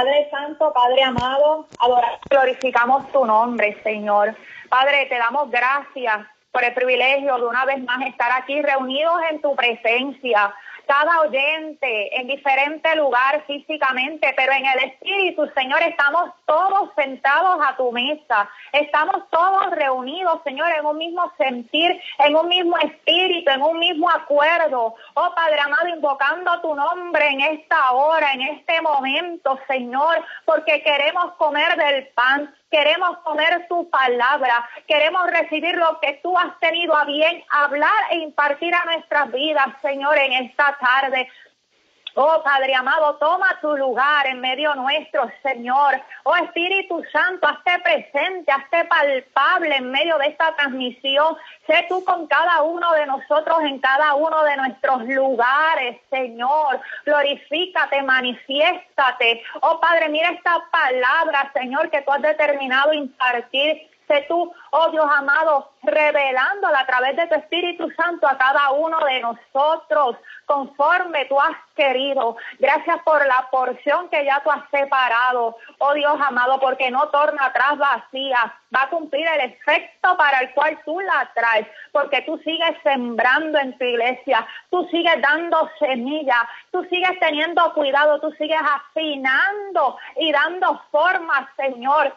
[0.00, 4.34] Padre Santo, Padre amado, adoramos, glorificamos tu nombre, Señor.
[4.70, 9.42] Padre, te damos gracias por el privilegio de una vez más estar aquí reunidos en
[9.42, 10.54] tu presencia
[10.86, 17.76] cada oyente en diferente lugar físicamente, pero en el Espíritu, Señor, estamos todos sentados a
[17.76, 23.62] tu mesa, estamos todos reunidos, Señor, en un mismo sentir, en un mismo espíritu, en
[23.62, 24.94] un mismo acuerdo.
[25.14, 31.32] Oh Padre amado, invocando tu nombre en esta hora, en este momento, Señor, porque queremos
[31.34, 34.68] comer del pan Queremos comer tu palabra.
[34.86, 39.66] Queremos recibir lo que tú has tenido a bien hablar e impartir a nuestras vidas,
[39.82, 41.28] Señor, en esta tarde.
[42.14, 46.00] Oh Padre amado, toma tu lugar en medio nuestro, Señor.
[46.24, 51.36] Oh Espíritu Santo, hazte presente, hazte palpable en medio de esta transmisión.
[51.66, 56.80] Sé tú con cada uno de nosotros en cada uno de nuestros lugares, Señor.
[57.04, 59.42] Glorifícate, manifiéstate.
[59.60, 63.89] Oh Padre, mira esta palabra, Señor, que tú has determinado impartir
[64.28, 69.20] tú, oh Dios amado, revelándola a través de tu Espíritu Santo a cada uno de
[69.20, 70.16] nosotros,
[70.46, 72.36] conforme tú has querido.
[72.58, 77.46] Gracias por la porción que ya tú has separado, oh Dios amado, porque no torna
[77.46, 82.38] atrás vacía, va a cumplir el efecto para el cual tú la traes, porque tú
[82.38, 88.60] sigues sembrando en tu iglesia, tú sigues dando semilla, tú sigues teniendo cuidado, tú sigues
[88.60, 92.14] afinando y dando forma, Señor,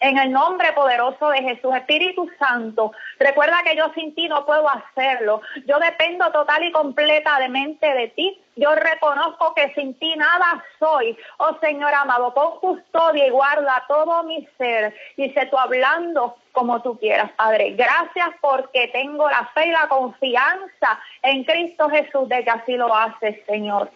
[0.00, 4.68] en el nombre poderoso de Jesús, Espíritu Santo, recuerda que yo sin ti no puedo
[4.68, 5.40] hacerlo.
[5.66, 8.42] Yo dependo total y completamente de ti.
[8.56, 11.16] Yo reconozco que sin ti nada soy.
[11.38, 14.94] Oh Señor amado, con custodia y guarda todo mi ser.
[15.16, 17.72] Dice tú hablando como tú quieras, Padre.
[17.72, 22.94] Gracias porque tengo la fe y la confianza en Cristo Jesús de que así lo
[22.94, 23.90] haces, Señor.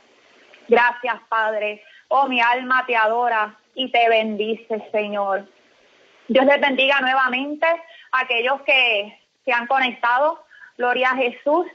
[0.69, 1.83] Gracias, Padre.
[2.09, 5.47] Oh, mi alma te adora y te bendice, Señor.
[6.31, 7.67] Dios les bendiga nuevamente
[8.13, 10.45] a aquellos que se han conectado.
[10.79, 11.67] Gloria a Jesús.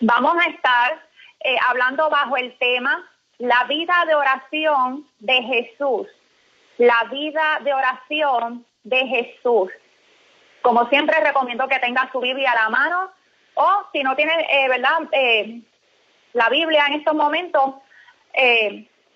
[0.00, 1.02] Vamos a estar
[1.40, 6.06] eh, hablando bajo el tema la vida de oración de Jesús.
[6.76, 9.70] La vida de oración de Jesús.
[10.60, 13.10] Como siempre recomiendo que tenga su Biblia a la mano
[13.54, 14.98] o si no tiene, eh, ¿verdad?
[15.12, 15.62] Eh,
[16.34, 17.76] la Biblia en estos momentos,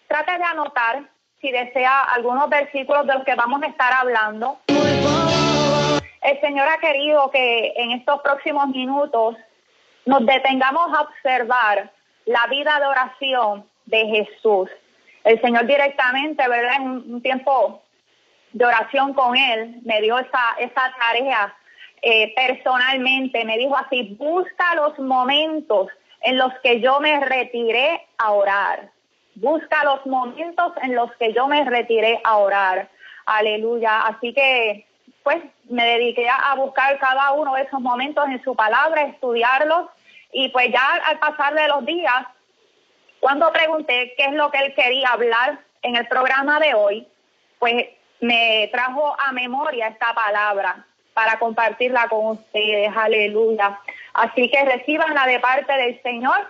[0.09, 1.03] trate de anotar
[1.41, 4.59] si desea algunos versículos de los que vamos a estar hablando.
[6.23, 9.37] El Señor ha querido que en estos próximos minutos
[10.05, 11.91] nos detengamos a observar
[12.27, 14.71] la vida de oración de Jesús.
[15.25, 16.77] El Señor directamente, ¿verdad?
[16.77, 17.83] En un tiempo
[18.53, 21.55] de oración con Él, me dio esa, esa tarea
[22.03, 23.45] eh, personalmente.
[23.45, 25.89] Me dijo así, busca los momentos
[26.23, 28.91] en los que yo me retiré a orar.
[29.41, 32.91] Busca los momentos en los que yo me retiré a orar.
[33.25, 34.03] Aleluya.
[34.03, 34.87] Así que,
[35.23, 39.89] pues, me dediqué a buscar cada uno de esos momentos en su palabra, estudiarlos.
[40.33, 42.27] Y pues ya al pasar de los días,
[43.19, 47.09] cuando pregunté qué es lo que él quería hablar en el programa de hoy,
[47.59, 47.87] pues
[48.21, 50.85] me trajo a memoria esta palabra
[51.15, 52.95] para compartirla con ustedes.
[52.95, 53.81] Aleluya.
[54.13, 56.47] Así que recibanla de parte del Señor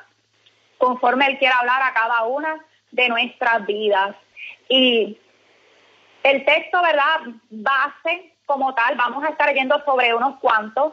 [0.78, 4.16] conforme Él quiera hablar a cada una de nuestras vidas.
[4.68, 5.18] Y
[6.22, 7.34] el texto, ¿verdad?
[7.50, 10.92] Base como tal, vamos a estar yendo sobre unos cuantos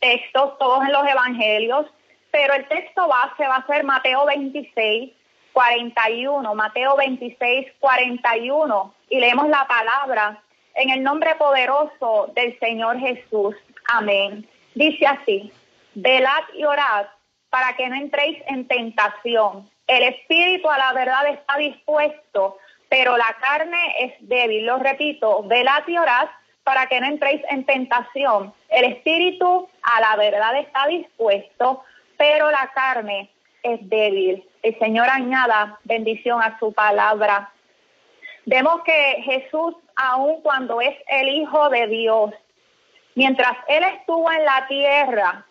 [0.00, 1.86] textos, todos en los evangelios,
[2.30, 5.12] pero el texto base va a ser Mateo 26,
[5.52, 10.42] 41, Mateo 26, 41, y leemos la palabra
[10.74, 13.54] en el nombre poderoso del Señor Jesús.
[13.88, 14.46] Amén.
[14.74, 15.52] Dice así,
[15.94, 17.06] velad y orad
[17.48, 19.70] para que no entréis en tentación.
[19.86, 22.58] El espíritu a la verdad está dispuesto,
[22.88, 24.66] pero la carne es débil.
[24.66, 26.28] Lo repito, velad y orad
[26.64, 28.52] para que no entréis en tentación.
[28.68, 31.84] El espíritu a la verdad está dispuesto,
[32.16, 33.30] pero la carne
[33.62, 34.44] es débil.
[34.62, 37.52] El Señor añada bendición a su palabra.
[38.46, 42.32] Vemos que Jesús, aun cuando es el Hijo de Dios,
[43.14, 45.46] mientras Él estuvo en la tierra,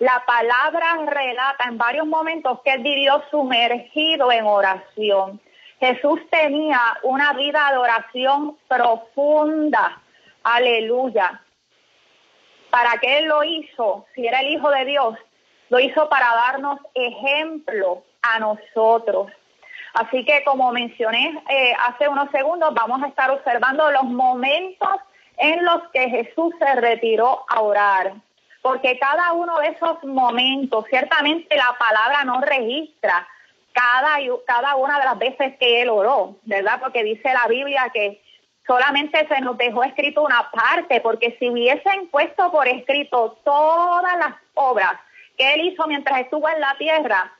[0.00, 5.40] la palabra relata en varios momentos que él vivió sumergido en oración.
[5.78, 10.00] Jesús tenía una vida de oración profunda.
[10.42, 11.42] Aleluya.
[12.70, 14.06] ¿Para qué él lo hizo?
[14.14, 15.18] Si era el Hijo de Dios,
[15.68, 19.30] lo hizo para darnos ejemplo a nosotros.
[19.92, 24.88] Así que como mencioné eh, hace unos segundos, vamos a estar observando los momentos
[25.36, 28.14] en los que Jesús se retiró a orar
[28.62, 33.26] porque cada uno de esos momentos, ciertamente la palabra no registra
[33.72, 36.80] cada, cada una de las veces que él oró, ¿verdad?
[36.80, 38.20] Porque dice la Biblia que
[38.66, 44.34] solamente se nos dejó escrito una parte, porque si hubiesen puesto por escrito todas las
[44.54, 44.92] obras
[45.36, 47.32] que él hizo mientras estuvo en la tierra,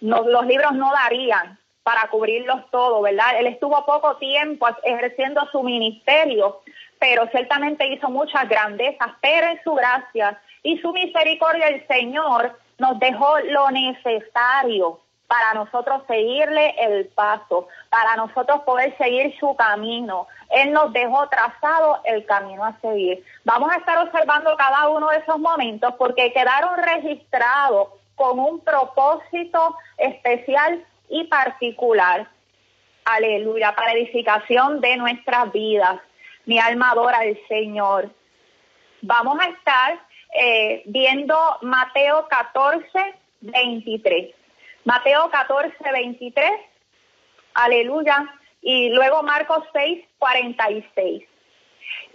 [0.00, 3.38] los libros no darían para cubrirlos todos, ¿verdad?
[3.38, 6.60] Él estuvo poco tiempo ejerciendo su ministerio,
[6.98, 12.98] pero ciertamente hizo muchas grandezas, pero en su gracia y su misericordia el Señor nos
[12.98, 20.26] dejó lo necesario para nosotros seguirle el paso, para nosotros poder seguir su camino.
[20.50, 23.24] Él nos dejó trazado el camino a seguir.
[23.44, 29.76] Vamos a estar observando cada uno de esos momentos porque quedaron registrados con un propósito
[29.98, 32.26] especial y particular.
[33.04, 36.00] Aleluya, para edificación de nuestras vidas.
[36.44, 38.10] Mi alma adora al Señor.
[39.02, 40.00] Vamos a estar
[40.34, 44.34] eh, viendo Mateo 14, 23.
[44.84, 46.50] Mateo 14, 23,
[47.54, 48.26] aleluya,
[48.62, 51.24] y luego Marcos 6, 46.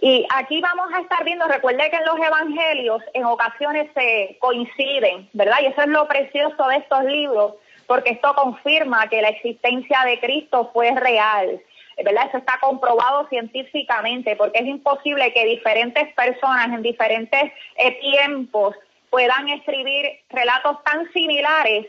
[0.00, 5.28] Y aquí vamos a estar viendo, recuerde que en los evangelios en ocasiones se coinciden,
[5.32, 5.58] ¿verdad?
[5.62, 7.54] Y eso es lo precioso de estos libros,
[7.86, 11.60] porque esto confirma que la existencia de Cristo fue real,
[12.04, 12.26] ¿verdad?
[12.28, 18.76] Eso está comprobado científicamente, porque es imposible que diferentes personas en diferentes eh, tiempos
[19.10, 21.86] puedan escribir relatos tan similares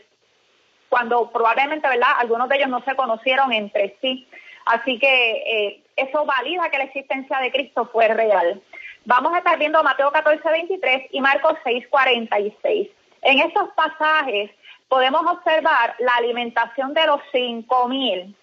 [0.88, 2.12] cuando probablemente, ¿verdad?
[2.18, 4.26] Algunos de ellos no se conocieron entre sí.
[4.64, 8.62] Así que eh, eso valida que la existencia de Cristo fue real.
[9.04, 12.88] Vamos a estar viendo Mateo 14, 23 y Marcos 6, 46.
[13.22, 14.50] En estos pasajes
[14.88, 18.34] podemos observar la alimentación de los cinco mil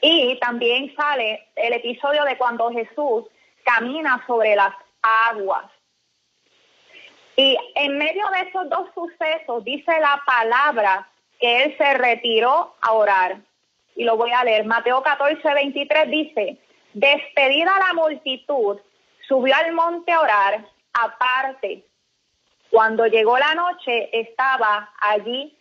[0.00, 3.24] y también sale el episodio de cuando Jesús
[3.64, 5.66] camina sobre las aguas.
[7.36, 11.08] Y en medio de esos dos sucesos dice la palabra
[11.38, 13.38] que él se retiró a orar.
[13.96, 14.64] Y lo voy a leer.
[14.64, 16.58] Mateo 14, 23 dice,
[16.92, 18.78] despedida la multitud,
[19.26, 21.84] subió al monte a orar aparte.
[22.70, 25.56] Cuando llegó la noche estaba allí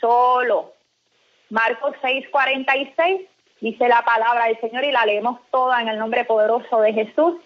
[0.00, 0.72] solo.
[1.50, 3.28] Marcos 6, 46
[3.64, 7.36] dice la palabra del Señor y la leemos toda en el nombre poderoso de Jesús.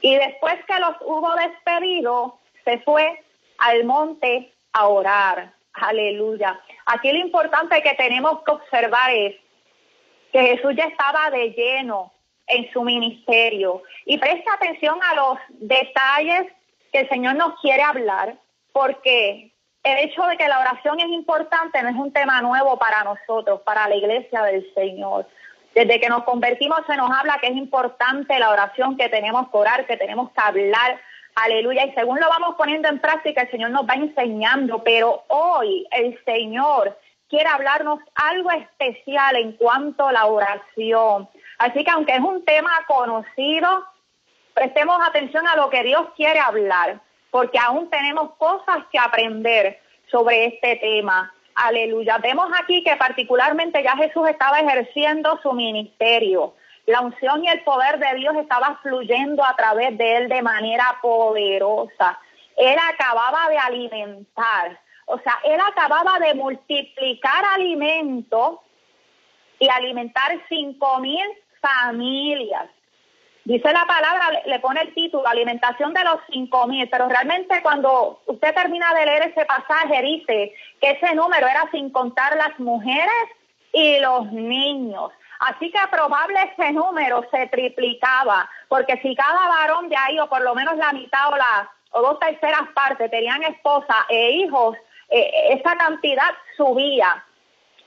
[0.00, 3.22] Y después que los hubo despedido, se fue
[3.58, 5.52] al monte a orar.
[5.74, 6.58] Aleluya.
[6.86, 9.36] Aquí lo importante que tenemos que observar es
[10.32, 12.12] que Jesús ya estaba de lleno
[12.48, 13.82] en su ministerio.
[14.04, 16.52] Y presta atención a los detalles
[16.90, 18.36] que el Señor nos quiere hablar,
[18.72, 19.52] porque
[19.84, 23.60] el hecho de que la oración es importante no es un tema nuevo para nosotros,
[23.60, 25.26] para la iglesia del Señor.
[25.74, 29.56] Desde que nos convertimos se nos habla que es importante la oración, que tenemos que
[29.56, 30.98] orar, que tenemos que hablar
[31.44, 31.84] Aleluya.
[31.84, 34.82] Y según lo vamos poniendo en práctica, el Señor nos va enseñando.
[34.82, 36.98] Pero hoy el Señor
[37.28, 41.28] quiere hablarnos algo especial en cuanto a la oración.
[41.58, 43.84] Así que aunque es un tema conocido,
[44.54, 47.00] prestemos atención a lo que Dios quiere hablar,
[47.30, 49.80] porque aún tenemos cosas que aprender
[50.10, 51.32] sobre este tema.
[51.60, 52.18] Aleluya.
[52.18, 56.54] Vemos aquí que particularmente ya Jesús estaba ejerciendo su ministerio.
[56.86, 60.98] La unción y el poder de Dios estaba fluyendo a través de él de manera
[61.02, 62.16] poderosa.
[62.56, 68.60] Él acababa de alimentar, o sea, él acababa de multiplicar alimentos
[69.58, 71.26] y alimentar cinco mil
[71.60, 72.70] familias.
[73.48, 78.20] Dice la palabra, le pone el título, alimentación de los cinco mil, pero realmente cuando
[78.26, 83.24] usted termina de leer ese pasaje dice que ese número era sin contar las mujeres
[83.72, 85.12] y los niños.
[85.38, 90.42] Así que probable ese número se triplicaba, porque si cada varón de ahí, o por
[90.42, 94.76] lo menos la mitad o, la, o dos terceras partes, tenían esposa e hijos,
[95.08, 97.24] eh, esa cantidad subía.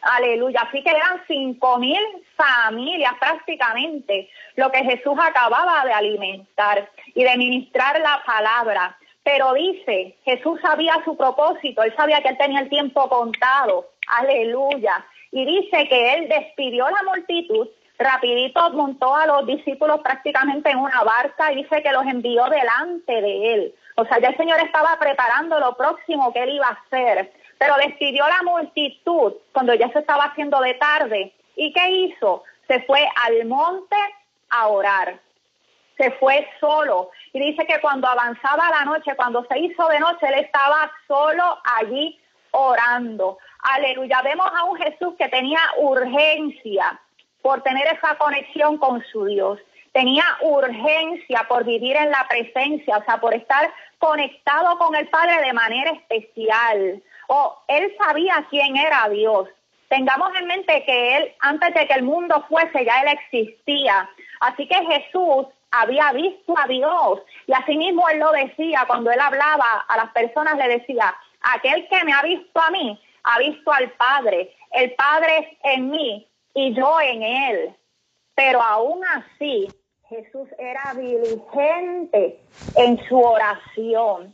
[0.02, 0.62] Aleluya.
[0.62, 2.00] Así que eran cinco mil
[2.36, 8.98] familias prácticamente lo que Jesús acababa de alimentar y de ministrar la palabra.
[9.24, 13.90] Pero dice, Jesús sabía su propósito, él sabía que él tenía el tiempo contado.
[14.08, 17.68] Aleluya y dice que él despidió la multitud,
[17.98, 23.22] rapidito montó a los discípulos prácticamente en una barca y dice que los envió delante
[23.22, 23.76] de él.
[23.96, 27.32] O sea, ya el Señor estaba preparando lo próximo que él iba a hacer,
[27.62, 31.32] pero despidió la multitud cuando ya se estaba haciendo de tarde.
[31.56, 32.44] ¿Y qué hizo?
[32.68, 33.96] Se fue al monte
[34.50, 35.20] a orar.
[35.96, 37.12] Se fue solo.
[37.34, 41.60] Y dice que cuando avanzaba la noche, cuando se hizo de noche, él estaba solo
[41.78, 43.38] allí orando.
[43.60, 44.24] Aleluya.
[44.24, 47.00] Vemos a un Jesús que tenía urgencia
[47.44, 49.60] por tener esa conexión con su Dios.
[49.92, 55.46] Tenía urgencia por vivir en la presencia, o sea, por estar conectado con el Padre
[55.46, 57.04] de manera especial.
[57.28, 59.48] O él sabía quién era Dios.
[59.92, 64.10] Tengamos en mente que Él, antes de que el mundo fuese, ya Él existía.
[64.40, 69.86] Así que Jesús había visto a Dios y asimismo Él lo decía cuando Él hablaba
[69.88, 73.92] a las personas, le decía, aquel que me ha visto a mí, ha visto al
[73.92, 74.56] Padre.
[74.72, 77.76] El Padre es en mí y yo en Él.
[78.34, 79.68] Pero aún así,
[80.08, 82.40] Jesús era diligente
[82.76, 84.34] en su oración.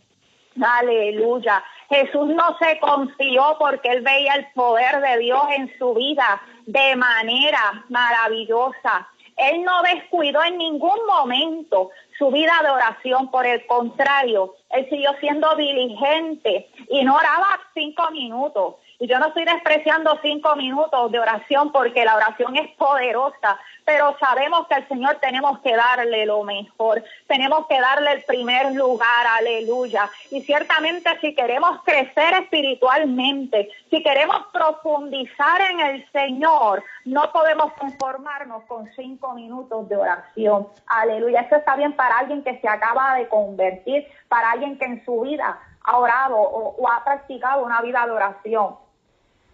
[0.62, 1.64] Aleluya.
[1.90, 6.96] Jesús no se confió porque él veía el poder de Dios en su vida de
[6.96, 9.08] manera maravillosa.
[9.38, 15.12] Él no descuidó en ningún momento su vida de oración, por el contrario, él siguió
[15.20, 18.76] siendo diligente y no oraba cinco minutos.
[19.00, 24.18] Y yo no estoy despreciando cinco minutos de oración porque la oración es poderosa, pero
[24.20, 29.28] sabemos que al Señor tenemos que darle lo mejor, tenemos que darle el primer lugar,
[29.38, 30.10] aleluya.
[30.32, 38.64] Y ciertamente si queremos crecer espiritualmente, si queremos profundizar en el Señor, no podemos conformarnos
[38.64, 41.42] con cinco minutos de oración, aleluya.
[41.42, 45.22] Esto está bien para alguien que se acaba de convertir, para alguien que en su
[45.22, 48.87] vida ha orado o ha practicado una vida de oración.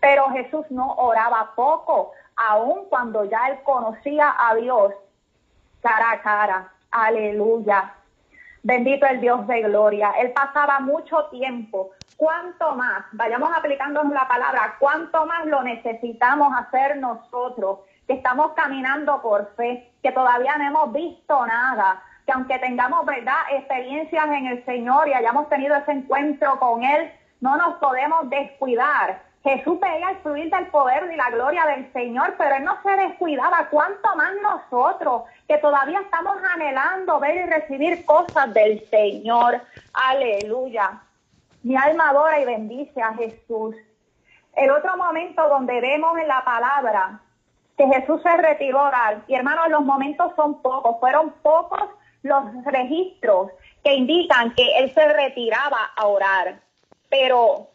[0.04, 4.94] Pero Jesús no oraba poco, aun cuando ya él conocía a Dios
[5.82, 6.74] cara a cara.
[6.92, 7.94] Aleluya.
[8.64, 10.12] Bendito el Dios de gloria.
[10.20, 11.92] Él pasaba mucho tiempo.
[12.18, 13.06] ¿Cuánto más?
[13.14, 14.76] Vayamos aplicando la palabra.
[14.78, 17.80] ¿Cuánto más lo necesitamos hacer nosotros?
[18.06, 23.40] Que estamos caminando por fe, que todavía no hemos visto nada, que aunque tengamos, ¿verdad?,
[23.52, 29.32] experiencias en el Señor y hayamos tenido ese encuentro con Él, no nos podemos descuidar
[29.44, 32.92] Jesús veía el fluir del poder y la gloria del Señor, pero Él no se
[32.92, 33.68] descuidaba.
[33.70, 39.62] ¿Cuánto más nosotros que todavía estamos anhelando ver y recibir cosas del Señor?
[39.94, 41.02] Aleluya.
[41.62, 43.76] Mi alma adora y bendice a Jesús.
[44.56, 47.20] El otro momento donde vemos en la palabra
[47.78, 51.90] que Jesús se retiró a orar, y hermanos, los momentos son pocos, fueron pocos
[52.22, 53.50] los registros
[53.84, 56.62] que indican que Él se retiraba a orar.
[57.10, 57.73] Pero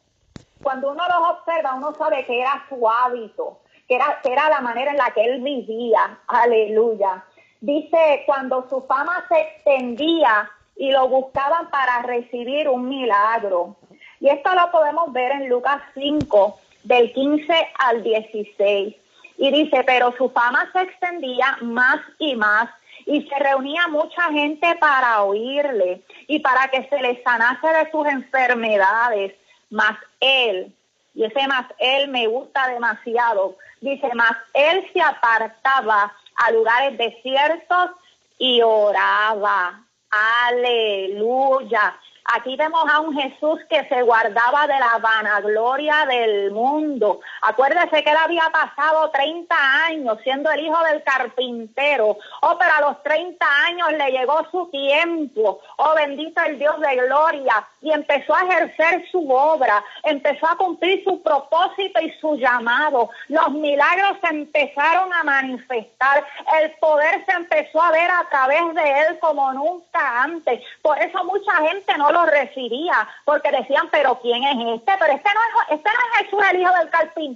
[0.62, 4.61] cuando uno los observa, uno sabe que era su hábito, que era, que era la
[4.61, 6.19] manera en la que él vivía.
[6.27, 7.25] Aleluya.
[7.61, 13.77] Dice, cuando su fama se extendía y lo buscaban para recibir un milagro.
[14.21, 18.95] Y esto lo podemos ver en Lucas 5, del 15 al 16.
[19.38, 22.69] Y dice, pero su fama se extendía más y más
[23.07, 28.07] y se reunía mucha gente para oírle y para que se le sanase de sus
[28.07, 29.35] enfermedades
[29.70, 30.75] más él,
[31.14, 37.90] y ese más él me gusta demasiado, dice, más él se apartaba a lugares desiertos
[38.38, 39.82] y oraba.
[40.10, 41.98] Aleluya.
[42.34, 47.20] Aquí vemos a un Jesús que se guardaba de la vanagloria del mundo.
[47.42, 49.54] Acuérdese que él había pasado 30
[49.87, 52.16] años siendo el hijo del carpintero.
[52.42, 55.61] Oh, pero a los 30 años le llegó su tiempo.
[55.76, 57.66] Oh, bendito el Dios de gloria.
[57.80, 59.85] Y empezó a ejercer su obra.
[60.02, 63.11] Empezó a cumplir su propósito y su llamado.
[63.28, 66.25] Los milagros se empezaron a manifestar.
[66.61, 70.61] El poder se empezó a ver a través de él como nunca antes.
[70.83, 74.92] Por eso mucha gente no lo recibía, porque decían, pero ¿quién es este?
[74.99, 77.27] Pero este no es, este no es Jesús, el hijo del carpintero.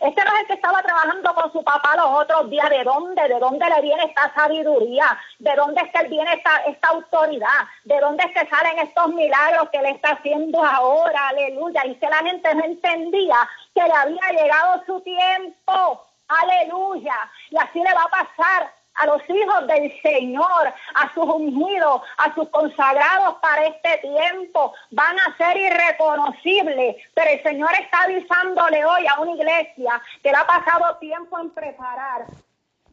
[0.00, 2.68] Este no es el que estaba trabajando con su papá los otros días.
[2.70, 3.28] ¿De dónde?
[3.28, 5.18] ¿De dónde le viene esta sabiduría?
[5.38, 7.64] ¿De dónde es que viene esta, esta autoridad?
[7.84, 11.28] ¿De dónde es que salen estos milagros que le está haciendo ahora?
[11.28, 11.86] Aleluya.
[11.86, 16.02] Y que la gente no entendía que le había llegado su tiempo.
[16.28, 17.16] Aleluya.
[17.50, 22.34] Y así le va a pasar a los hijos del Señor, a sus ungidos, a
[22.34, 24.72] sus consagrados para este tiempo.
[24.90, 30.36] Van a ser irreconocibles, pero el Señor está avisándole hoy a una iglesia que le
[30.36, 32.26] ha pasado tiempo en preparar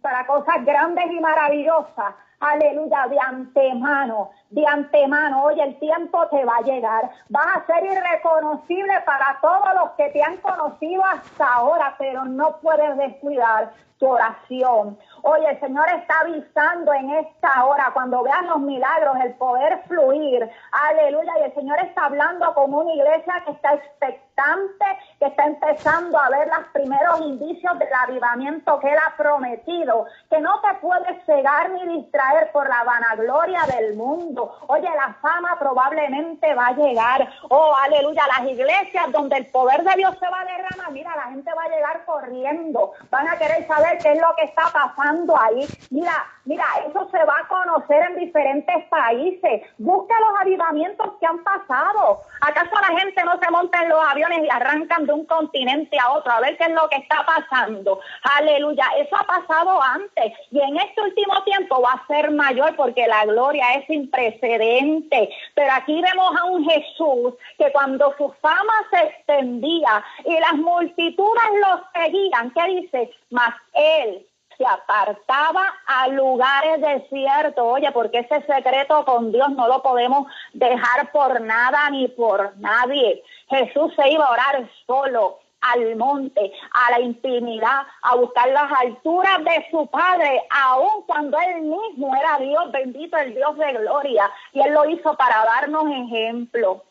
[0.02, 2.16] para cosas grandes y maravillosas.
[2.40, 5.44] Aleluya, de antemano, de antemano.
[5.44, 7.12] Hoy el tiempo te va a llegar.
[7.30, 12.58] Vas a ser irreconocible para todos los que te han conocido hasta ahora, pero no
[12.58, 13.72] puedes descuidar
[14.08, 14.98] oración.
[15.24, 20.50] Oye, el Señor está avisando en esta hora, cuando vean los milagros, el poder fluir.
[20.72, 21.34] Aleluya.
[21.40, 24.86] Y el Señor está hablando con una iglesia que está expectante,
[25.20, 30.06] que está empezando a ver los primeros indicios del avivamiento que Él ha prometido.
[30.30, 34.58] Que no te puedes cegar ni distraer por la vanagloria del mundo.
[34.68, 37.30] Oye, la fama probablemente va a llegar.
[37.50, 38.24] Oh, aleluya.
[38.28, 41.64] Las iglesias donde el poder de Dios se va a derramar, mira, la gente va
[41.64, 42.94] a llegar corriendo.
[43.10, 45.68] Van a querer saber ver qué es lo que está pasando ahí.
[45.90, 49.64] Mira, mira, eso se va a conocer en diferentes países.
[49.78, 52.22] Busca los avivamientos que han pasado.
[52.42, 56.12] ¿Acaso la gente no se monta en los aviones y arrancan de un continente a
[56.14, 58.00] otro a ver qué es lo que está pasando?
[58.38, 63.08] Aleluya, eso ha pasado antes y en este último tiempo va a ser mayor porque
[63.08, 65.30] la gloria es sin precedente.
[65.56, 71.44] Pero aquí vemos a un Jesús que cuando su fama se extendía y las multitudes
[71.62, 73.12] lo seguían, ¿qué dice?
[73.30, 77.66] Mas él se apartaba a lugares desiertos.
[77.66, 83.24] Oye, porque ese secreto con Dios no lo podemos dejar por nada ni por nadie.
[83.50, 89.44] Jesús se iba a orar solo al monte, a la intimidad, a buscar las alturas
[89.44, 94.30] de su Padre, aun cuando Él mismo era Dios, bendito el Dios de gloria.
[94.54, 96.84] Y Él lo hizo para darnos ejemplo.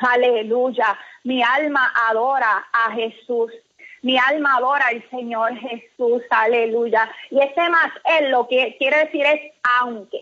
[0.00, 0.98] Aleluya.
[1.22, 3.52] Mi alma adora a Jesús.
[4.04, 6.22] Mi alma adora al Señor Jesús.
[6.28, 7.10] Aleluya.
[7.30, 10.20] Y ese más Él lo que quiere decir es aunque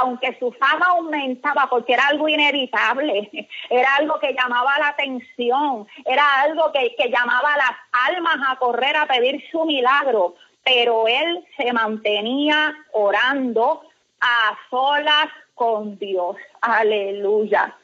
[0.00, 3.30] aunque su fama aumentaba porque era algo inevitable,
[3.70, 7.72] era algo que llamaba la atención, era algo que, que llamaba a las
[8.08, 10.34] almas a correr a pedir su milagro,
[10.64, 13.82] pero él se mantenía orando
[14.20, 16.36] a solas con Dios.
[16.60, 17.76] Aleluya.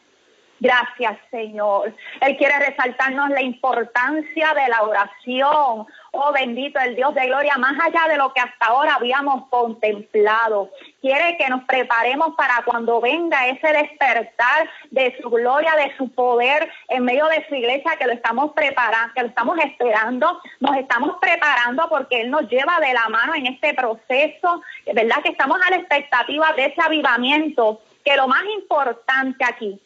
[0.60, 1.94] Gracias, Señor.
[2.20, 5.86] Él quiere resaltarnos la importancia de la oración.
[6.10, 10.70] Oh, bendito el Dios de gloria, más allá de lo que hasta ahora habíamos contemplado.
[11.00, 16.68] Quiere que nos preparemos para cuando venga ese despertar de su gloria, de su poder
[16.88, 20.40] en medio de su iglesia, que lo estamos preparando, que lo estamos esperando.
[20.58, 24.62] Nos estamos preparando porque Él nos lleva de la mano en este proceso.
[24.84, 29.80] Es verdad que estamos a la expectativa de ese avivamiento, que lo más importante aquí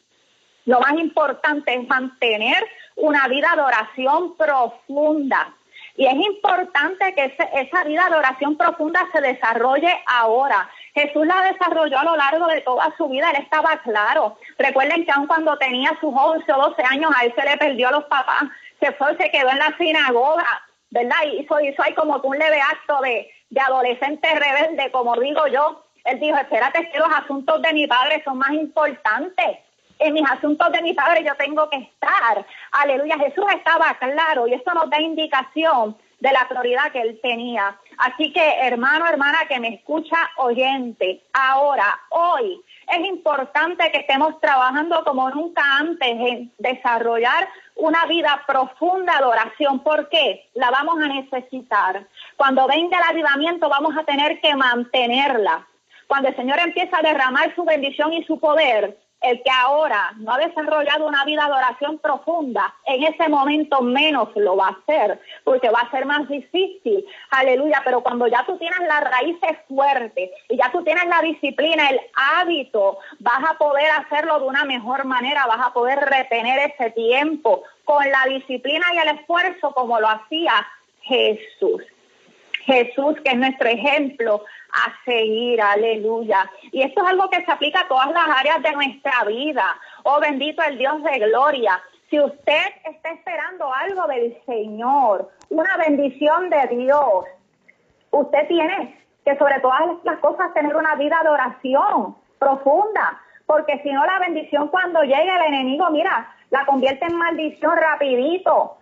[0.67, 2.65] lo más importante es mantener
[2.97, 5.55] una vida de oración profunda.
[5.95, 10.71] Y es importante que esa vida de oración profunda se desarrolle ahora.
[10.95, 14.39] Jesús la desarrolló a lo largo de toda su vida, él estaba claro.
[14.59, 17.89] Recuerden que aun cuando tenía sus 11 o 12 años, a él se le perdió
[17.89, 18.45] a los papás,
[18.81, 21.17] se fue, se quedó en la sinagoga, ¿verdad?
[21.27, 25.85] Y hizo, hizo ahí como un leve acto de, de adolescente rebelde, como digo yo.
[26.05, 29.59] Él dijo, espérate, que los asuntos de mi padre son más importantes
[30.03, 32.45] en mis asuntos de mi padre yo tengo que estar.
[32.73, 37.77] Aleluya, Jesús estaba claro y esto nos da indicación de la prioridad que él tenía.
[37.99, 45.03] Así que hermano, hermana que me escucha oyente, ahora, hoy, es importante que estemos trabajando
[45.05, 49.81] como nunca antes en desarrollar una vida profunda de oración.
[49.81, 50.49] ¿Por qué?
[50.55, 52.07] La vamos a necesitar.
[52.37, 55.67] Cuando venga el avivamiento vamos a tener que mantenerla.
[56.07, 60.33] Cuando el Señor empieza a derramar su bendición y su poder, el que ahora no
[60.33, 65.21] ha desarrollado una vida de oración profunda, en ese momento menos lo va a hacer,
[65.45, 67.05] porque va a ser más difícil.
[67.31, 71.89] Aleluya, pero cuando ya tú tienes las raíces fuertes y ya tú tienes la disciplina,
[71.89, 76.91] el hábito, vas a poder hacerlo de una mejor manera, vas a poder retener ese
[76.91, 80.67] tiempo con la disciplina y el esfuerzo como lo hacía
[81.03, 81.83] Jesús.
[82.65, 86.51] Jesús, que es nuestro ejemplo a seguir, aleluya.
[86.71, 89.65] Y esto es algo que se aplica a todas las áreas de nuestra vida.
[90.05, 91.81] Oh, bendito el Dios de gloria.
[92.09, 97.25] Si usted está esperando algo del Señor, una bendición de Dios,
[98.11, 103.93] usted tiene que sobre todas las cosas tener una vida de oración profunda, porque si
[103.93, 108.77] no la bendición cuando llegue el enemigo, mira, la convierte en maldición rapidito.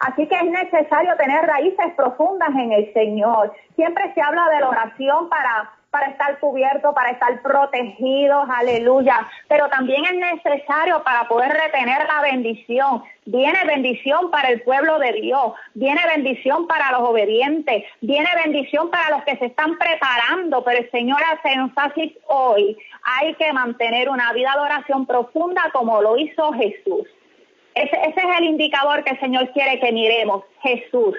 [0.00, 3.52] Así que es necesario tener raíces profundas en el Señor.
[3.76, 9.28] Siempre se habla de la oración para, para estar cubierto, para estar protegidos, aleluya.
[9.48, 13.02] Pero también es necesario para poder retener la bendición.
[13.26, 19.10] Viene bendición para el pueblo de Dios, viene bendición para los obedientes, viene bendición para
[19.10, 22.76] los que se están preparando, pero el Señor hace énfasis hoy.
[23.04, 27.06] Hay que mantener una vida de oración profunda como lo hizo Jesús.
[27.74, 31.16] Ese, es el indicador que el Señor quiere que miremos, Jesús.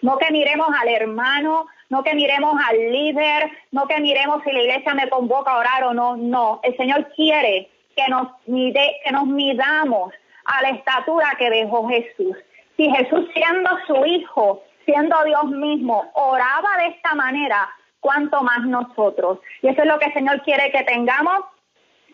[0.00, 4.62] No que miremos al hermano, no que miremos al líder, no que miremos si la
[4.62, 6.60] iglesia me convoca a orar o no, no.
[6.62, 10.12] El Señor quiere que nos, mide, que nos midamos
[10.44, 12.36] a la estatura que dejó Jesús.
[12.76, 17.68] Si Jesús siendo su hijo, siendo Dios mismo, oraba de esta manera,
[18.00, 19.38] cuánto más nosotros.
[19.62, 21.40] Y eso es lo que el Señor quiere que tengamos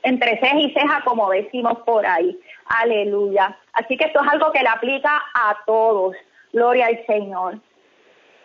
[0.03, 2.39] entre ceja y ceja, como decimos por ahí.
[2.67, 3.57] Aleluya.
[3.73, 6.17] Así que esto es algo que le aplica a todos.
[6.53, 7.59] Gloria al Señor.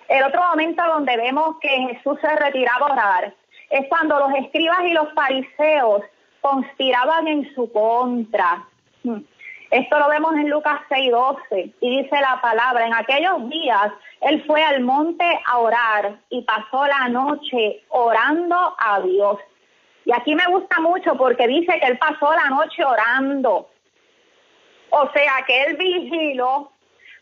[0.08, 3.34] El otro momento donde vemos que Jesús se retiraba a orar
[3.69, 6.01] es cuando los escribas y los fariseos
[6.41, 8.65] conspiraban en su contra.
[9.03, 9.19] Hmm.
[9.71, 14.63] Esto lo vemos en Lucas 6:12 y dice la palabra, en aquellos días él fue
[14.63, 19.38] al monte a orar y pasó la noche orando a Dios.
[20.05, 23.69] Y aquí me gusta mucho porque dice que él pasó la noche orando.
[24.89, 26.71] O sea que él vigiló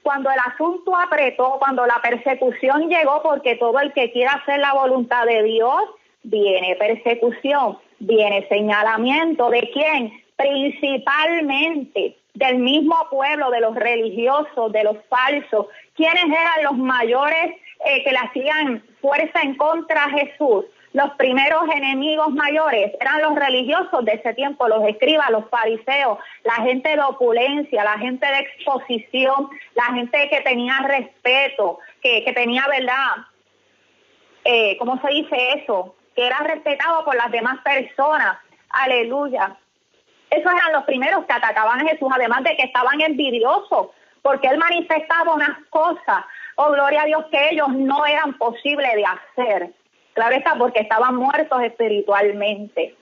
[0.04, 4.74] cuando el asunto apretó, cuando la persecución llegó, porque todo el que quiera hacer la
[4.74, 5.82] voluntad de Dios,
[6.24, 9.50] viene persecución, viene señalamiento.
[9.50, 10.14] ¿De quién?
[10.36, 15.68] Principalmente del mismo pueblo, de los religiosos, de los falsos.
[15.96, 20.66] ¿Quiénes eran los mayores eh, que le hacían fuerza en contra de Jesús?
[20.94, 26.56] Los primeros enemigos mayores eran los religiosos de ese tiempo, los escribas, los fariseos, la
[26.64, 33.26] gente de opulencia, la gente de exposición, la gente que tenía respeto, que, tenía verdad,
[34.46, 35.96] eh, ¿cómo se dice eso?
[36.16, 38.38] Que era respetado por las demás personas.
[38.70, 39.58] Aleluya.
[40.30, 43.90] Esos eran los primeros que atacaban a Jesús, además de que estaban envidiosos,
[44.22, 49.06] porque él manifestaba unas cosas, oh gloria a Dios, que ellos no eran posibles de
[49.06, 49.74] hacer.
[50.18, 52.96] Claro está, porque estaban muertos espiritualmente.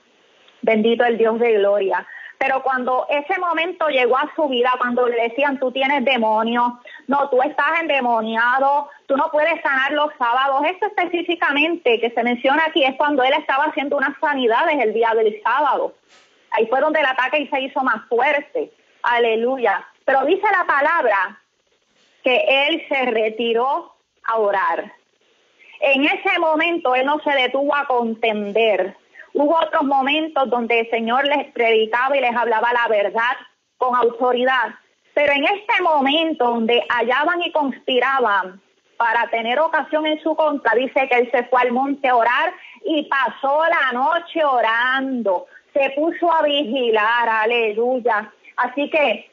[0.62, 2.06] Bendito el Dios de gloria.
[2.38, 6.74] Pero cuando ese momento llegó a su vida, cuando le decían, tú tienes demonios,
[7.08, 12.66] no, tú estás endemoniado, tú no puedes sanar los sábados, eso específicamente que se menciona
[12.66, 15.94] aquí es cuando él estaba haciendo unas sanidades el día del sábado.
[16.52, 18.74] Ahí fue donde el ataque se hizo más fuerte.
[19.04, 19.88] Aleluya.
[20.04, 21.40] Pero dice la palabra
[22.26, 24.92] que él se retiró a orar.
[25.80, 28.96] En ese momento él no se detuvo a contender.
[29.34, 33.36] Hubo otros momentos donde el Señor les predicaba y les hablaba la verdad
[33.78, 34.76] con autoridad.
[35.14, 38.62] Pero en este momento donde hallaban y conspiraban
[38.98, 42.54] para tener ocasión en su contra, dice que él se fue al monte a orar
[42.86, 45.48] y pasó la noche orando.
[45.74, 48.32] Se puso a vigilar, aleluya.
[48.56, 49.30] Así que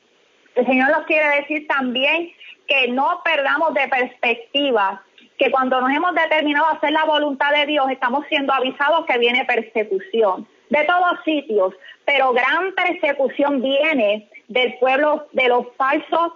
[0.56, 2.32] el Señor nos quiere decir también
[2.66, 5.02] que no perdamos de perspectiva
[5.42, 9.18] que cuando nos hemos determinado a hacer la voluntad de Dios, estamos siendo avisados que
[9.18, 11.74] viene persecución de todos sitios,
[12.04, 16.34] pero gran persecución viene del pueblo de los falsos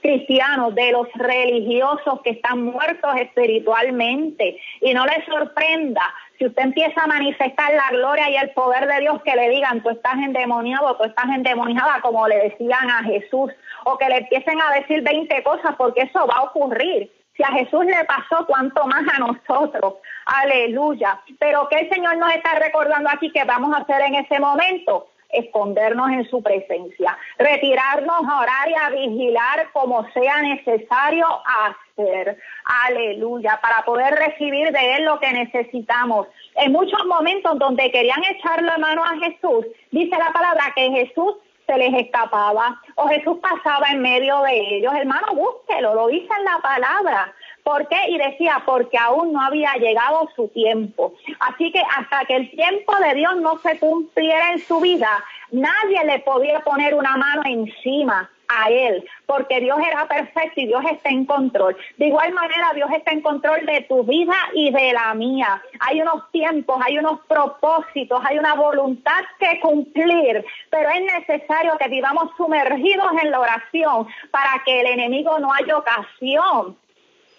[0.00, 4.58] cristianos, de los religiosos que están muertos espiritualmente.
[4.80, 6.02] Y no les sorprenda
[6.36, 9.84] si usted empieza a manifestar la gloria y el poder de Dios que le digan,
[9.84, 13.52] tú estás endemoniado, tú estás endemoniada, como le decían a Jesús,
[13.84, 17.10] o que le empiecen a decir 20 cosas, porque eso va a ocurrir.
[17.36, 19.94] Si a Jesús le pasó, cuánto más a nosotros.
[20.24, 21.20] Aleluya.
[21.38, 25.08] Pero ¿qué el Señor nos está recordando aquí que vamos a hacer en ese momento?
[25.30, 32.38] escondernos en su presencia, retirarnos a orar y a vigilar como sea necesario hacer.
[32.86, 36.28] Aleluya, para poder recibir de Él lo que necesitamos.
[36.54, 41.34] En muchos momentos donde querían echarle mano a Jesús, dice la palabra que Jesús
[41.66, 44.94] se les escapaba o Jesús pasaba en medio de ellos.
[44.94, 47.32] Hermano, búsquelo, lo dice en la palabra.
[47.64, 47.96] ¿Por qué?
[48.08, 51.14] Y decía, porque aún no había llegado su tiempo.
[51.40, 55.10] Así que hasta que el tiempo de Dios no se cumpliera en su vida,
[55.50, 60.82] nadie le podía poner una mano encima a Él, porque Dios era perfecto y Dios
[60.90, 61.76] está en control.
[61.96, 65.62] De igual manera, Dios está en control de tu vida y de la mía.
[65.80, 71.88] Hay unos tiempos, hay unos propósitos, hay una voluntad que cumplir, pero es necesario que
[71.88, 76.76] vivamos sumergidos en la oración para que el enemigo no haya ocasión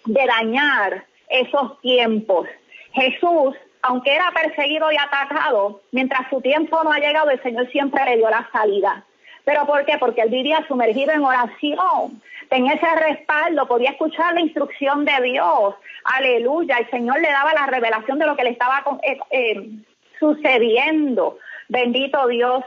[0.04, 2.46] de dañar esos tiempos.
[2.92, 8.04] Jesús aunque era perseguido y atacado, mientras su tiempo no ha llegado, el Señor siempre
[8.04, 9.04] le dio la salida.
[9.48, 9.96] ¿Pero por qué?
[9.96, 12.20] Porque él vivía sumergido en oración.
[12.50, 15.74] Tenía ese respaldo, podía escuchar la instrucción de Dios.
[16.04, 16.76] Aleluya.
[16.76, 19.70] El Señor le daba la revelación de lo que le estaba eh, eh,
[20.20, 21.38] sucediendo.
[21.66, 22.62] Bendito Dios.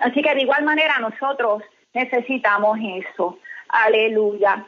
[0.00, 1.62] Así que de igual manera nosotros
[1.94, 3.38] necesitamos eso.
[3.68, 4.66] Aleluya.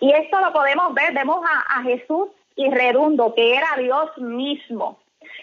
[0.00, 4.98] Y esto lo podemos ver, vemos a, a Jesús y redundo, que era Dios mismo.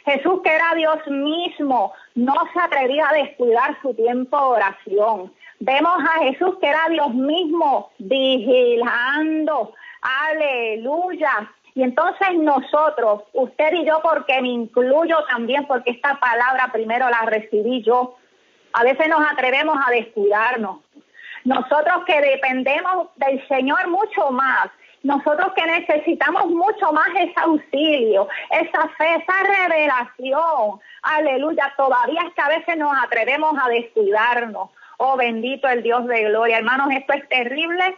[0.06, 5.34] Jesús, que era Dios mismo, no se atrevía a descuidar su tiempo de oración.
[5.60, 9.74] Vemos a Jesús, que era Dios mismo, vigilando.
[10.02, 11.52] Aleluya.
[11.76, 17.22] Y entonces nosotros, usted y yo, porque me incluyo también, porque esta palabra primero la
[17.22, 18.16] recibí yo,
[18.74, 20.80] a veces nos atrevemos a descuidarnos.
[21.46, 24.70] Nosotros que dependemos del Señor mucho más,
[25.04, 30.80] nosotros que necesitamos mucho más ese auxilio, esa fe, esa revelación.
[31.02, 34.70] Aleluya, todavía es que a veces nos atrevemos a descuidarnos.
[34.98, 36.58] Oh, bendito el Dios de gloria.
[36.58, 37.96] Hermanos, esto es terrible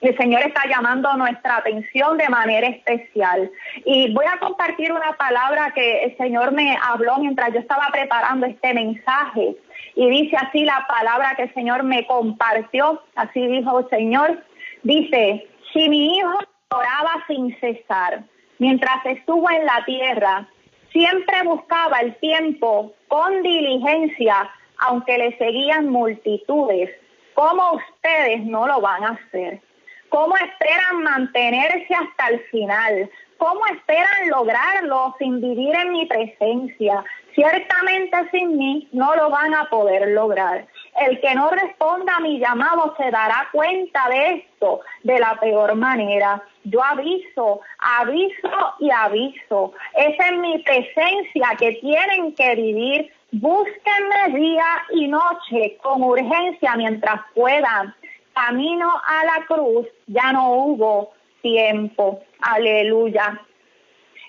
[0.00, 3.50] el Señor está llamando nuestra atención de manera especial.
[3.84, 8.46] Y voy a compartir una palabra que el Señor me habló mientras yo estaba preparando
[8.46, 9.56] este mensaje.
[9.94, 13.02] Y dice así la palabra que el Señor me compartió.
[13.14, 14.42] Así dijo el Señor.
[14.82, 16.38] Dice, si mi hijo
[16.70, 18.24] oraba sin cesar
[18.58, 20.48] mientras estuvo en la tierra,
[20.90, 26.90] siempre buscaba el tiempo con diligencia, aunque le seguían multitudes.
[27.34, 29.60] ¿Cómo ustedes no lo van a hacer?
[30.08, 33.10] ¿Cómo esperan mantenerse hasta el final?
[33.36, 37.04] ¿Cómo esperan lograrlo sin vivir en mi presencia?
[37.34, 40.66] Ciertamente sin mí no lo van a poder lograr.
[40.98, 45.74] El que no responda a mi llamado se dará cuenta de esto de la peor
[45.74, 46.42] manera.
[46.64, 49.72] Yo aviso, aviso y aviso.
[49.94, 53.12] Es en mi presencia que tienen que vivir.
[53.32, 57.94] Búsquenme día y noche con urgencia mientras puedan
[58.36, 62.20] camino a la cruz ya no hubo tiempo.
[62.40, 63.40] Aleluya.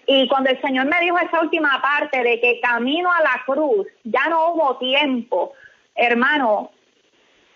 [0.06, 3.86] Y cuando el Señor me dijo esa última parte de que camino a la cruz
[4.06, 5.54] ya no hubo tiempo,
[5.98, 6.72] hermano,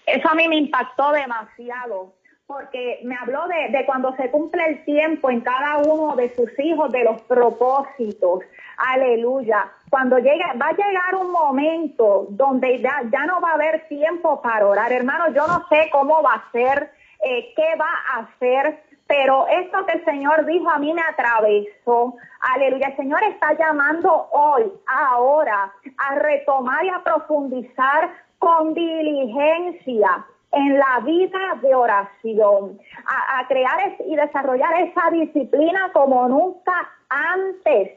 [0.06, 2.13] eso a mí me impactó demasiado
[2.51, 6.91] porque me habló de, cuando se cumple el tiempo en cada uno de sus hijos,
[6.91, 8.41] de los propósitos.
[8.75, 9.71] Aleluya.
[9.89, 14.41] Cuando llegue, va a llegar un momento donde ya, ya no va a haber tiempo
[14.41, 14.91] para orar.
[14.91, 16.91] Hermano, yo no sé cómo va a ser,
[17.23, 22.15] eh, qué va a hacer, pero esto que el Señor dijo a mí me atravesó.
[22.54, 22.88] Aleluya.
[22.88, 28.10] El Señor está llamando hoy, ahora, a retomar y a profundizar
[28.41, 36.73] con diligencia en la vida de oración, a, crear y desarrollar esa disciplina como nunca
[37.08, 37.91] antes,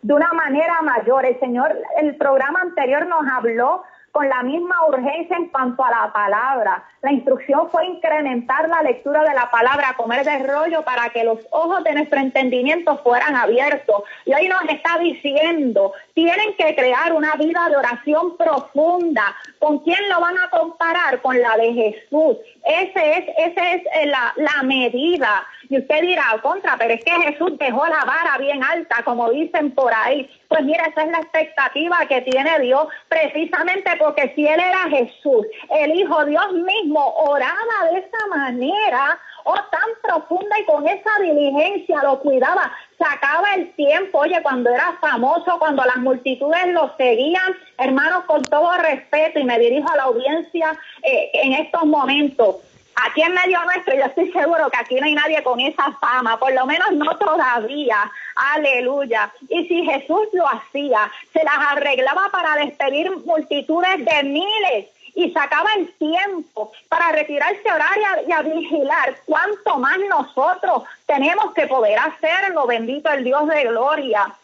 [0.00, 1.26] de una manera mayor.
[1.26, 3.82] El Señor, el programa anterior nos habló
[4.14, 6.84] con la misma urgencia en cuanto a la palabra.
[7.02, 11.40] La instrucción fue incrementar la lectura de la palabra, comer de rollo para que los
[11.50, 14.04] ojos de nuestro entendimiento fueran abiertos.
[14.24, 19.34] Y hoy nos está diciendo, tienen que crear una vida de oración profunda.
[19.58, 21.20] ¿Con quién lo van a comparar?
[21.20, 22.36] Con la de Jesús.
[22.64, 25.44] Ese es, ese es eh, la, la medida.
[25.74, 29.72] Y usted dirá, contra, pero es que Jesús dejó la vara bien alta, como dicen
[29.72, 30.30] por ahí.
[30.46, 35.44] Pues mira, esa es la expectativa que tiene Dios, precisamente porque si Él era Jesús,
[35.70, 42.04] el Hijo Dios mismo oraba de esa manera, oh, tan profunda y con esa diligencia
[42.04, 48.26] lo cuidaba, sacaba el tiempo, oye, cuando era famoso, cuando las multitudes lo seguían, hermanos,
[48.26, 52.58] con todo respeto, y me dirijo a la audiencia eh, en estos momentos,
[52.96, 56.38] Aquí en medio nuestro yo estoy seguro que aquí no hay nadie con esa fama,
[56.38, 59.32] por lo menos no todavía, aleluya.
[59.48, 65.72] Y si Jesús lo hacía, se las arreglaba para despedir multitudes de miles y sacaba
[65.74, 71.98] el tiempo para retirarse a orar y a, vigilar, cuánto más nosotros tenemos que poder
[71.98, 74.34] hacerlo, bendito el Dios de gloria.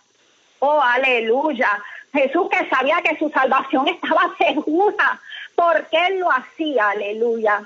[0.60, 1.70] Oh, aleluya.
[2.12, 5.20] Jesús que sabía que su salvación estaba segura,
[5.54, 7.62] porque él lo hacía, aleluya.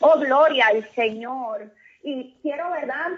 [0.00, 1.70] Oh, gloria al Señor.
[2.02, 3.12] Y quiero, ¿verdad?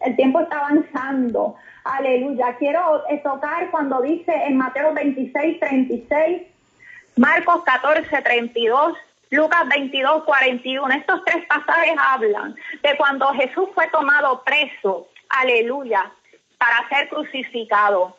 [0.00, 1.56] El tiempo está avanzando.
[1.84, 2.56] Aleluya.
[2.58, 6.42] Quiero tocar cuando dice en Mateo 26, 36,
[7.16, 8.96] Marcos 14, 32,
[9.30, 10.94] Lucas 22, 41.
[10.94, 15.08] Estos tres pasajes hablan de cuando Jesús fue tomado preso.
[15.30, 16.10] Aleluya.
[16.58, 18.16] Para ser crucificado.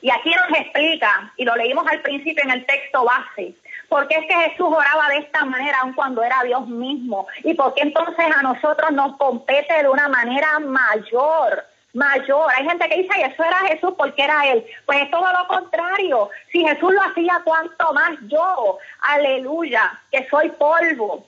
[0.00, 3.54] Y aquí nos explica, y lo leímos al principio en el texto base,
[3.88, 7.26] ¿Por qué es que Jesús oraba de esta manera aun cuando era Dios mismo?
[7.44, 11.64] ¿Y por qué entonces a nosotros nos compete de una manera mayor?
[11.96, 12.52] mayor.
[12.54, 14.64] Hay gente que dice, y eso era Jesús porque era Él.
[14.84, 16.30] Pues es todo lo contrario.
[16.52, 18.78] Si Jesús lo hacía, ¿cuánto más yo?
[19.00, 21.24] Aleluya, que soy polvo.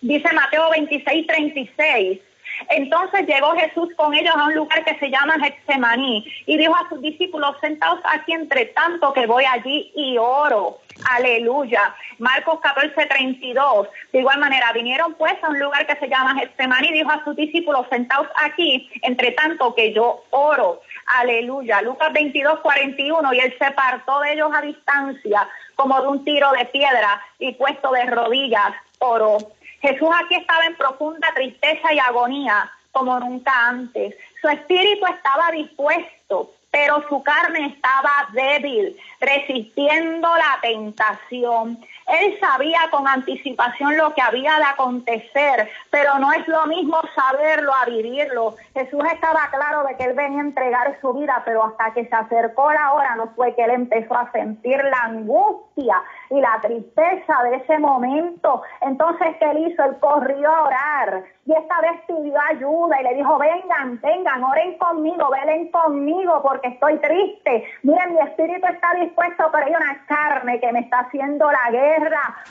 [0.00, 2.20] Dice Mateo 26, 36.
[2.68, 6.88] Entonces llegó Jesús con ellos a un lugar que se llama Getsemaní y dijo a
[6.88, 10.78] sus discípulos, sentaos aquí entre tanto que voy allí y oro.
[11.10, 11.94] Aleluya.
[12.18, 13.88] Marcos 14, 32.
[14.12, 17.24] De igual manera, vinieron pues a un lugar que se llama Getsemaní y dijo a
[17.24, 20.82] sus discípulos, sentaos aquí entre tanto que yo oro.
[21.06, 21.82] Aleluya.
[21.82, 23.34] Lucas 22, 41.
[23.34, 27.54] Y él se apartó de ellos a distancia como de un tiro de piedra y
[27.54, 29.38] puesto de rodillas oró.
[29.80, 34.14] Jesús aquí estaba en profunda tristeza y agonía como nunca antes.
[34.40, 41.78] Su espíritu estaba dispuesto, pero su carne estaba débil, resistiendo la tentación.
[42.10, 47.72] Él sabía con anticipación lo que había de acontecer, pero no es lo mismo saberlo
[47.74, 48.56] a vivirlo.
[48.74, 52.14] Jesús estaba claro de que él venía a entregar su vida, pero hasta que se
[52.14, 57.42] acercó la hora no fue que él empezó a sentir la angustia y la tristeza
[57.44, 58.62] de ese momento.
[58.80, 59.84] Entonces, ¿qué él hizo?
[59.84, 64.78] Él corrió a orar y esta vez pidió ayuda y le dijo, vengan, vengan, oren
[64.78, 67.64] conmigo, velen conmigo porque estoy triste.
[67.82, 71.99] Miren, mi espíritu está dispuesto, pero hay una carne que me está haciendo la guerra.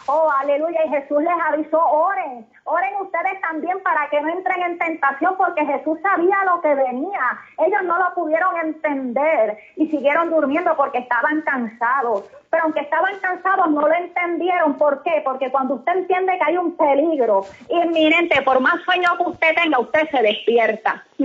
[0.06, 0.86] Oh, aleluya.
[0.86, 5.66] Y Jesús les avisó, oren, oren ustedes también para que no entren en tentación porque
[5.66, 7.40] Jesús sabía lo que venía.
[7.58, 12.26] Ellos no lo pudieron entender y siguieron durmiendo porque estaban cansados.
[12.50, 14.78] Pero aunque estaban cansados, no lo entendieron.
[14.78, 15.22] ¿Por qué?
[15.24, 19.80] Porque cuando usted entiende que hay un peligro inminente, por más sueño que usted tenga,
[19.80, 21.04] usted se despierta.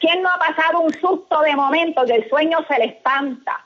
[0.00, 3.64] ¿Quién no ha pasado un susto de momento que el sueño se le espanta?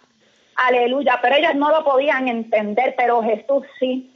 [0.57, 4.11] Aleluya, pero ellos no lo podían entender, pero Jesús sí.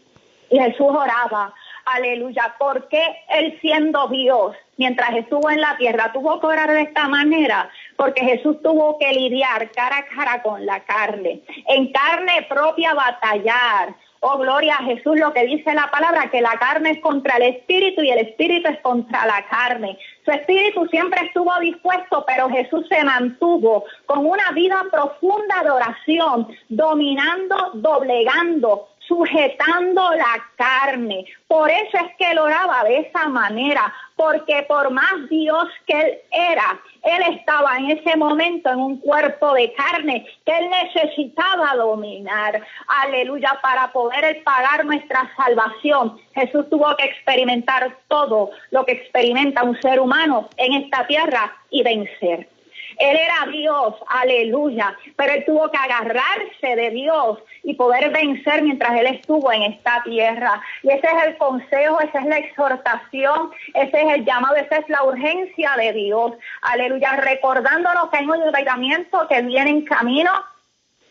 [0.51, 1.53] Y Jesús oraba,
[1.85, 7.09] aleluya, porque Él siendo Dios, mientras estuvo en la tierra, tuvo que orar de esta
[7.09, 12.95] manera, porque Jesús tuvo que lidiar cara a cara con la carne, en carne propia
[12.95, 17.37] batallar, Oh, gloria a Jesús, lo que dice la palabra, que la carne es contra
[17.37, 19.97] el espíritu y el espíritu es contra la carne.
[20.25, 26.49] Su espíritu siempre estuvo dispuesto, pero Jesús se mantuvo con una vida profunda de oración,
[26.69, 31.25] dominando, doblegando, sujetando la carne.
[31.49, 36.19] Por eso es que él oraba de esa manera, porque por más Dios que él
[36.31, 42.63] era, él estaba en ese momento en un cuerpo de carne que él necesitaba dominar.
[42.87, 46.21] Aleluya, para poder pagar nuestra salvación.
[46.35, 51.83] Jesús tuvo que experimentar todo lo que experimenta un ser humano en esta tierra y
[51.83, 52.58] vencer.
[52.99, 58.93] Él era Dios, aleluya, pero él tuvo que agarrarse de Dios y poder vencer mientras
[58.99, 60.61] él estuvo en esta tierra.
[60.83, 64.89] Y ese es el consejo, esa es la exhortación, ese es el llamado, esa es
[64.89, 66.33] la urgencia de Dios,
[66.63, 70.31] aleluya, recordándonos que hay un ayudamiento que viene en camino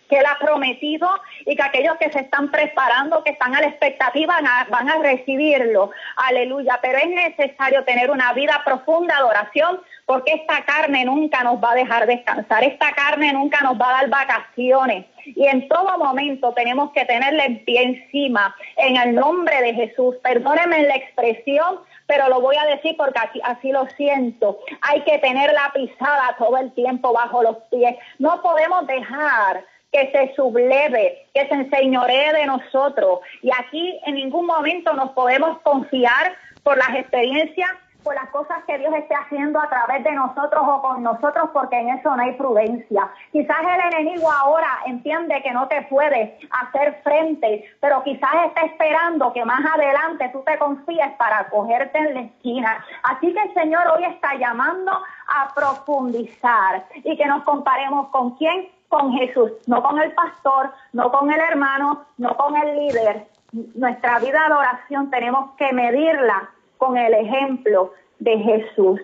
[0.10, 1.10] que Él ha prometido
[1.46, 4.40] y que aquellos que se están preparando, que están a la expectativa,
[4.70, 5.92] van a, recibirlo.
[6.16, 6.80] Aleluya.
[6.82, 11.72] Pero es necesario tener una vida profunda de oración porque esta carne nunca nos va
[11.72, 15.06] a dejar descansar, esta carne nunca nos va a dar vacaciones.
[15.26, 20.16] Y en todo momento tenemos que tenerle en pie encima, en el nombre de Jesús.
[20.24, 24.60] Perdónenme la expresión, pero lo voy a decir porque así, así, lo siento.
[24.82, 27.98] Hay que tener la pisada todo el tiempo bajo los pies.
[28.18, 29.66] No podemos dejar
[29.98, 33.22] que se subleve, que se enseñoree de nosotros.
[33.42, 37.72] Y aquí en ningún momento nos podemos confiar por las experiencias,
[38.04, 41.80] por las cosas que Dios esté haciendo a través de nosotros o con nosotros, porque
[41.80, 43.10] en eso no hay prudencia.
[43.32, 49.34] Quizás el enemigo ahora entiende que no te puede hacer frente, pero quizás está esperando
[49.34, 52.86] que más adelante tú te confíes para cogerte en la esquina.
[53.04, 58.70] Así que el Señor hoy está llamando a profundizar y que nos comparemos con quién,
[58.90, 63.28] con Jesús, no con el pastor, no con el hermano, no con el líder.
[63.76, 69.00] Nuestra vida de oración tenemos que medirla con el ejemplo de Jesús.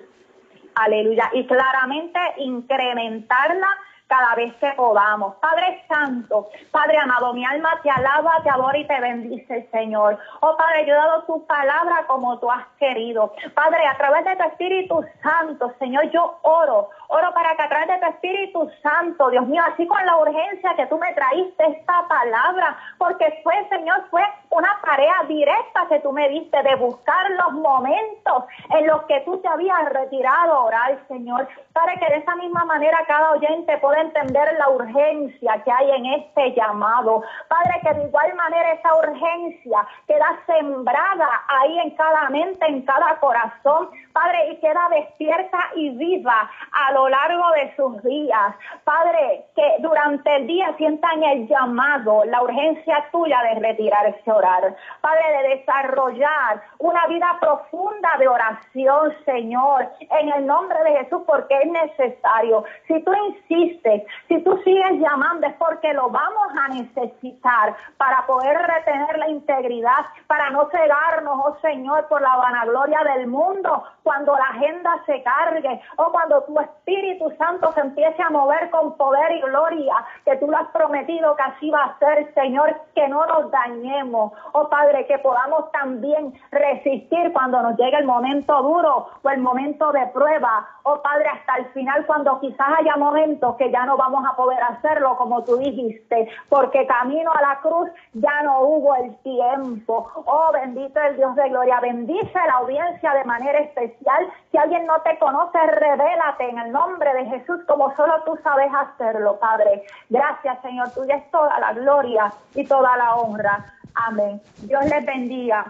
[0.75, 1.29] Aleluya.
[1.33, 3.67] Y claramente incrementarla
[4.13, 5.33] cada vez que podamos.
[5.37, 10.19] Padre Santo, Padre amado, mi alma te alaba, te adora y te bendice, Señor.
[10.41, 13.33] Oh Padre, yo he dado tu palabra como tú has querido.
[13.55, 16.89] Padre, a través de tu Espíritu Santo, Señor, yo oro.
[17.07, 20.75] Oro para que a través de tu Espíritu Santo, Dios mío, así con la urgencia
[20.75, 24.21] que tú me traíste esta palabra, porque fue, Señor, fue
[24.51, 29.37] una tarea directa que tú me diste de buscar los momentos en los que tú
[29.39, 31.47] te habías retirado a orar, Señor.
[31.73, 36.05] Para que de esa misma manera cada oyente pueda entender la urgencia que hay en
[36.05, 37.23] este llamado.
[37.47, 43.19] Padre, que de igual manera esa urgencia queda sembrada ahí en cada mente, en cada
[43.19, 48.55] corazón, Padre, y queda despierta y viva a lo largo de sus días.
[48.83, 54.75] Padre, que durante el día sientan el llamado, la urgencia tuya de retirarse a orar.
[55.01, 61.57] Padre, de desarrollar una vida profunda de oración, Señor, en el nombre de Jesús, porque
[61.57, 62.63] es necesario.
[62.87, 63.82] Si tú insistes,
[64.27, 70.05] si tú sigues llamando, es porque lo vamos a necesitar para poder retener la integridad,
[70.27, 75.81] para no cegarnos, oh Señor, por la vanagloria del mundo, cuando la agenda se cargue
[75.97, 80.47] o cuando tu Espíritu Santo se empiece a mover con poder y gloria, que tú
[80.47, 85.05] lo has prometido que así va a ser, Señor, que no nos dañemos, oh Padre,
[85.07, 90.67] que podamos también resistir cuando nos llegue el momento duro o el momento de prueba,
[90.83, 94.61] oh Padre, hasta el final, cuando quizás haya momentos que ya no vamos a poder
[94.61, 100.09] hacerlo como tú dijiste, porque camino a la cruz ya no hubo el tiempo.
[100.25, 105.01] Oh, bendito el Dios de gloria, bendice la audiencia de manera especial si alguien no
[105.01, 109.83] te conoce, revélate en el nombre de Jesús como solo tú sabes hacerlo, Padre.
[110.09, 110.91] Gracias, Señor.
[110.91, 113.65] Tuya es toda la gloria y toda la honra.
[113.95, 114.41] Amén.
[114.61, 115.65] Dios les bendiga.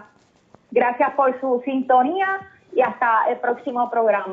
[0.70, 2.40] Gracias por su sintonía
[2.72, 4.26] y hasta el próximo programa.